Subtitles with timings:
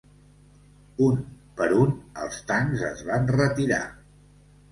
[1.07, 1.19] Un
[1.59, 1.91] per un
[2.23, 3.81] els tancs es van retirar.